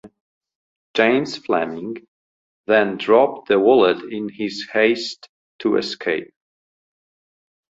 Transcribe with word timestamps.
James 0.95 1.37
Fleming 1.37 2.07
then 2.65 2.97
dropped 2.97 3.49
the 3.49 3.59
wallet 3.59 4.01
in 4.11 4.29
his 4.29 4.67
haste 4.73 5.29
to 5.59 5.75
escape. 5.77 6.33